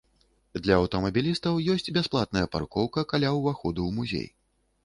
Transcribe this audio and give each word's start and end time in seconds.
Для 0.67 0.77
аўтамабілістаў 0.81 1.59
ёсць 1.73 1.91
бясплатная 1.97 2.43
паркоўка 2.57 3.07
каля 3.15 3.29
ўваходу 3.39 3.81
ў 3.85 3.91
музей. 4.01 4.27